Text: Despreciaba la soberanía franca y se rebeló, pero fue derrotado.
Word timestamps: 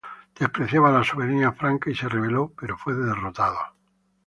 Despreciaba 0.39 0.89
la 0.91 1.03
soberanía 1.03 1.51
franca 1.51 1.91
y 1.91 1.95
se 1.95 2.09
rebeló, 2.09 2.51
pero 2.59 2.75
fue 2.75 2.95
derrotado. 2.95 3.59